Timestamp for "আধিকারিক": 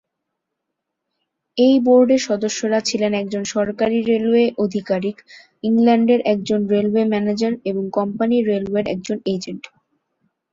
4.57-5.17